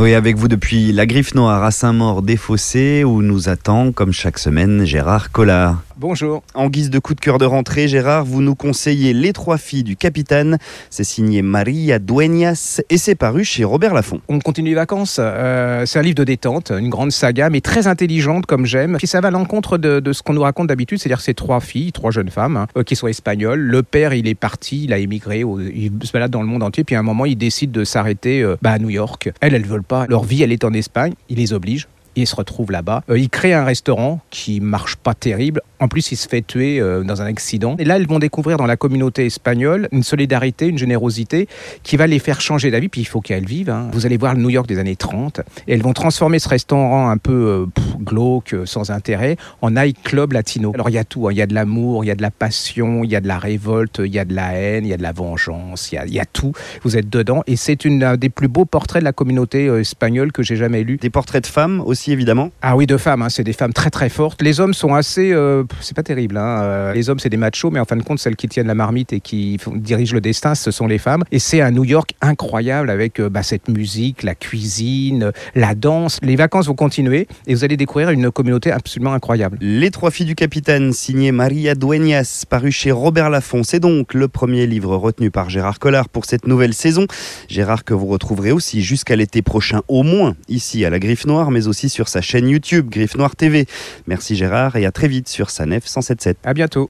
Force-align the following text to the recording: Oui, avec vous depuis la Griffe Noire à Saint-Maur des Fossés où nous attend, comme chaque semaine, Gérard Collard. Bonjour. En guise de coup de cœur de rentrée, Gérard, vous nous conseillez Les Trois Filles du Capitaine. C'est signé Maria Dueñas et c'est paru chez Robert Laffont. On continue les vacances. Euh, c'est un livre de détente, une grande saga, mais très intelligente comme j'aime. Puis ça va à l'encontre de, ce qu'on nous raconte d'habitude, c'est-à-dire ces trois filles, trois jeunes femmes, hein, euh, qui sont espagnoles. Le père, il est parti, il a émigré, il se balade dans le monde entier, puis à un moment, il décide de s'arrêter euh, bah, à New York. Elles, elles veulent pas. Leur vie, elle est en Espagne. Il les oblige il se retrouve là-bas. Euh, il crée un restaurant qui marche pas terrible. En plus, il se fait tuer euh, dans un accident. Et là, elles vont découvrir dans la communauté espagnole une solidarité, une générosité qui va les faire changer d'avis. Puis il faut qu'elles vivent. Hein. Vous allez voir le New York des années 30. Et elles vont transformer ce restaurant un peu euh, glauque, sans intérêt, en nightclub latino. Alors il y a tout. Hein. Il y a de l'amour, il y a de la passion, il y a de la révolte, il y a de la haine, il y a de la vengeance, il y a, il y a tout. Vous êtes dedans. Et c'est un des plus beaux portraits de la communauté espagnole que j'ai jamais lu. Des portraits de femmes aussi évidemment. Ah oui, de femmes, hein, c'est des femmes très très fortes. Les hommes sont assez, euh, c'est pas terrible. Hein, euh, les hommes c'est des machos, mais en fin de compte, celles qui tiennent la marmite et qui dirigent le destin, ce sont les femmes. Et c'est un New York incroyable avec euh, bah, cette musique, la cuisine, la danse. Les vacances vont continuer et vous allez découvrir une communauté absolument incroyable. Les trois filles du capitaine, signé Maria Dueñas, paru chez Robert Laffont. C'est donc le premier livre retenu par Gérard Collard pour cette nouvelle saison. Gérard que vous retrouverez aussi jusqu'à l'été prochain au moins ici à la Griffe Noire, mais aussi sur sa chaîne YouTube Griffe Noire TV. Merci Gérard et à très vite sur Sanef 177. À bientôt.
Oui, 0.00 0.14
avec 0.14 0.36
vous 0.36 0.46
depuis 0.46 0.92
la 0.92 1.06
Griffe 1.06 1.34
Noire 1.34 1.64
à 1.64 1.72
Saint-Maur 1.72 2.22
des 2.22 2.36
Fossés 2.36 3.02
où 3.02 3.20
nous 3.20 3.48
attend, 3.48 3.90
comme 3.90 4.12
chaque 4.12 4.38
semaine, 4.38 4.84
Gérard 4.84 5.32
Collard. 5.32 5.82
Bonjour. 6.00 6.44
En 6.54 6.68
guise 6.68 6.90
de 6.90 7.00
coup 7.00 7.16
de 7.16 7.20
cœur 7.20 7.38
de 7.38 7.44
rentrée, 7.44 7.88
Gérard, 7.88 8.24
vous 8.24 8.40
nous 8.40 8.54
conseillez 8.54 9.12
Les 9.12 9.32
Trois 9.32 9.58
Filles 9.58 9.82
du 9.82 9.96
Capitaine. 9.96 10.58
C'est 10.90 11.02
signé 11.02 11.42
Maria 11.42 11.98
Dueñas 11.98 12.80
et 12.88 12.98
c'est 12.98 13.16
paru 13.16 13.42
chez 13.42 13.64
Robert 13.64 13.94
Laffont. 13.94 14.20
On 14.28 14.38
continue 14.38 14.68
les 14.68 14.74
vacances. 14.76 15.16
Euh, 15.18 15.86
c'est 15.86 15.98
un 15.98 16.02
livre 16.02 16.14
de 16.14 16.22
détente, 16.22 16.70
une 16.70 16.88
grande 16.88 17.10
saga, 17.10 17.50
mais 17.50 17.60
très 17.60 17.88
intelligente 17.88 18.46
comme 18.46 18.64
j'aime. 18.64 18.96
Puis 18.96 19.08
ça 19.08 19.20
va 19.20 19.26
à 19.26 19.30
l'encontre 19.32 19.76
de, 19.76 20.12
ce 20.12 20.22
qu'on 20.22 20.34
nous 20.34 20.42
raconte 20.42 20.68
d'habitude, 20.68 21.00
c'est-à-dire 21.00 21.20
ces 21.20 21.34
trois 21.34 21.58
filles, 21.58 21.90
trois 21.90 22.12
jeunes 22.12 22.30
femmes, 22.30 22.56
hein, 22.56 22.68
euh, 22.76 22.84
qui 22.84 22.94
sont 22.94 23.08
espagnoles. 23.08 23.58
Le 23.58 23.82
père, 23.82 24.14
il 24.14 24.28
est 24.28 24.36
parti, 24.36 24.84
il 24.84 24.92
a 24.92 24.98
émigré, 24.98 25.40
il 25.40 25.90
se 26.04 26.12
balade 26.12 26.30
dans 26.30 26.42
le 26.42 26.46
monde 26.46 26.62
entier, 26.62 26.84
puis 26.84 26.94
à 26.94 27.00
un 27.00 27.02
moment, 27.02 27.24
il 27.24 27.36
décide 27.36 27.72
de 27.72 27.82
s'arrêter 27.82 28.40
euh, 28.40 28.54
bah, 28.62 28.70
à 28.70 28.78
New 28.78 28.90
York. 28.90 29.32
Elles, 29.40 29.56
elles 29.56 29.66
veulent 29.66 29.82
pas. 29.82 30.06
Leur 30.08 30.22
vie, 30.22 30.44
elle 30.44 30.52
est 30.52 30.62
en 30.62 30.74
Espagne. 30.74 31.14
Il 31.28 31.38
les 31.38 31.52
oblige 31.52 31.88
il 32.22 32.26
se 32.26 32.36
retrouve 32.36 32.70
là-bas. 32.70 33.02
Euh, 33.10 33.18
il 33.18 33.28
crée 33.28 33.52
un 33.52 33.64
restaurant 33.64 34.20
qui 34.30 34.60
marche 34.60 34.96
pas 34.96 35.14
terrible. 35.14 35.60
En 35.80 35.88
plus, 35.88 36.12
il 36.12 36.16
se 36.16 36.28
fait 36.28 36.42
tuer 36.42 36.80
euh, 36.80 37.04
dans 37.04 37.22
un 37.22 37.26
accident. 37.26 37.76
Et 37.78 37.84
là, 37.84 37.96
elles 37.96 38.06
vont 38.06 38.18
découvrir 38.18 38.56
dans 38.56 38.66
la 38.66 38.76
communauté 38.76 39.26
espagnole 39.26 39.88
une 39.92 40.02
solidarité, 40.02 40.66
une 40.66 40.78
générosité 40.78 41.48
qui 41.82 41.96
va 41.96 42.06
les 42.06 42.18
faire 42.18 42.40
changer 42.40 42.70
d'avis. 42.70 42.88
Puis 42.88 43.00
il 43.00 43.06
faut 43.06 43.20
qu'elles 43.20 43.46
vivent. 43.46 43.70
Hein. 43.70 43.88
Vous 43.92 44.06
allez 44.06 44.16
voir 44.16 44.34
le 44.34 44.40
New 44.40 44.50
York 44.50 44.66
des 44.66 44.78
années 44.78 44.96
30. 44.96 45.40
Et 45.66 45.74
elles 45.74 45.82
vont 45.82 45.92
transformer 45.92 46.38
ce 46.38 46.48
restaurant 46.48 47.10
un 47.10 47.18
peu 47.18 47.32
euh, 47.32 47.66
glauque, 48.08 48.54
sans 48.64 48.90
intérêt, 48.90 49.36
en 49.62 49.70
nightclub 49.72 50.32
latino. 50.32 50.72
Alors 50.74 50.90
il 50.90 50.94
y 50.94 50.98
a 50.98 51.04
tout. 51.04 51.28
Hein. 51.28 51.32
Il 51.32 51.38
y 51.38 51.42
a 51.42 51.46
de 51.46 51.54
l'amour, 51.54 52.04
il 52.04 52.08
y 52.08 52.10
a 52.10 52.16
de 52.16 52.22
la 52.22 52.30
passion, 52.30 53.04
il 53.04 53.10
y 53.10 53.16
a 53.16 53.20
de 53.20 53.28
la 53.28 53.38
révolte, 53.38 54.00
il 54.04 54.12
y 54.12 54.18
a 54.18 54.24
de 54.24 54.34
la 54.34 54.54
haine, 54.54 54.84
il 54.84 54.88
y 54.88 54.94
a 54.94 54.96
de 54.96 55.02
la 55.02 55.12
vengeance, 55.12 55.92
il 55.92 55.96
y 55.96 55.98
a, 55.98 56.06
il 56.06 56.14
y 56.14 56.20
a 56.20 56.26
tout. 56.26 56.52
Vous 56.82 56.96
êtes 56.96 57.08
dedans. 57.08 57.42
Et 57.46 57.56
c'est 57.56 57.86
un 57.86 58.16
des 58.16 58.28
plus 58.30 58.48
beaux 58.48 58.64
portraits 58.64 59.02
de 59.02 59.04
la 59.04 59.12
communauté 59.12 59.66
espagnole 59.66 60.32
que 60.32 60.42
j'ai 60.42 60.56
jamais 60.56 60.82
lu. 60.82 60.96
Des 60.96 61.10
portraits 61.10 61.42
de 61.42 61.46
femmes 61.46 61.82
aussi 61.84 62.12
évidemment. 62.12 62.50
Ah 62.62 62.76
oui, 62.76 62.86
de 62.86 62.96
femmes, 62.96 63.22
hein, 63.22 63.28
c'est 63.28 63.44
des 63.44 63.52
femmes 63.52 63.72
très 63.72 63.90
très 63.90 64.08
fortes. 64.08 64.42
Les 64.42 64.60
hommes 64.60 64.74
sont 64.74 64.94
assez, 64.94 65.32
euh, 65.32 65.64
c'est 65.80 65.96
pas 65.96 66.02
terrible. 66.02 66.36
Hein, 66.36 66.62
euh, 66.62 66.92
les 66.92 67.10
hommes 67.10 67.18
c'est 67.18 67.28
des 67.28 67.36
machos, 67.36 67.70
mais 67.70 67.80
en 67.80 67.84
fin 67.84 67.96
de 67.96 68.02
compte, 68.02 68.18
celles 68.18 68.36
qui 68.36 68.48
tiennent 68.48 68.66
la 68.66 68.74
marmite 68.74 69.12
et 69.12 69.20
qui 69.20 69.58
dirigent 69.74 70.14
le 70.14 70.20
destin, 70.20 70.54
ce 70.54 70.70
sont 70.70 70.86
les 70.86 70.98
femmes. 70.98 71.24
Et 71.32 71.38
c'est 71.38 71.60
un 71.60 71.70
New 71.70 71.84
York 71.84 72.14
incroyable 72.20 72.90
avec 72.90 73.20
euh, 73.20 73.28
bah, 73.28 73.42
cette 73.42 73.68
musique, 73.68 74.22
la 74.22 74.34
cuisine, 74.34 75.32
la 75.54 75.74
danse. 75.74 76.18
Les 76.22 76.36
vacances 76.36 76.66
vont 76.66 76.74
continuer 76.74 77.26
et 77.46 77.54
vous 77.54 77.64
allez 77.64 77.76
découvrir 77.76 77.97
une 78.06 78.30
communauté 78.30 78.70
absolument 78.70 79.12
incroyable. 79.12 79.58
Les 79.60 79.90
trois 79.90 80.10
filles 80.10 80.26
du 80.26 80.34
capitaine, 80.34 80.92
signé 80.92 81.32
Maria 81.32 81.74
Dueñas, 81.74 82.44
paru 82.48 82.70
chez 82.70 82.92
Robert 82.92 83.28
Laffont. 83.28 83.64
C'est 83.64 83.80
donc 83.80 84.14
le 84.14 84.28
premier 84.28 84.66
livre 84.66 84.96
retenu 84.96 85.30
par 85.30 85.50
Gérard 85.50 85.80
Collard 85.80 86.08
pour 86.08 86.24
cette 86.24 86.46
nouvelle 86.46 86.74
saison. 86.74 87.06
Gérard 87.48 87.84
que 87.84 87.94
vous 87.94 88.06
retrouverez 88.06 88.52
aussi 88.52 88.82
jusqu'à 88.82 89.16
l'été 89.16 89.42
prochain 89.42 89.80
au 89.88 90.04
moins 90.04 90.36
ici 90.48 90.84
à 90.84 90.90
la 90.90 91.00
Griffe 91.00 91.26
Noire, 91.26 91.50
mais 91.50 91.66
aussi 91.66 91.88
sur 91.88 92.08
sa 92.08 92.20
chaîne 92.20 92.48
YouTube 92.48 92.88
Griffe 92.88 93.16
Noire 93.16 93.34
TV. 93.34 93.66
Merci 94.06 94.36
Gérard 94.36 94.76
et 94.76 94.86
à 94.86 94.92
très 94.92 95.08
vite 95.08 95.28
sur 95.28 95.50
Sanef 95.50 95.84
177. 95.86 96.38
À 96.44 96.54
bientôt. 96.54 96.86